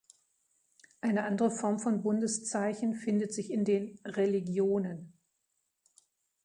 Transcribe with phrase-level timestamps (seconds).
[1.01, 5.13] Eine andere Form von Bundeszeichen findet sich in den "Religionen".